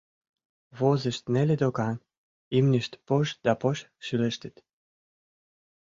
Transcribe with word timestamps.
Возышт 0.79 1.23
неле 1.33 1.55
докан: 1.61 1.97
имньышт 2.57 2.91
пож 3.05 3.27
да 3.45 3.53
пож 3.61 3.77
шӱлештыт. 4.05 4.55